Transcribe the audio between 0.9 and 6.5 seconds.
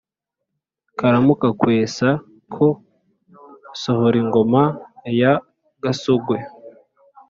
karamuka-kwesa ka sohoringoma ya gasogwe,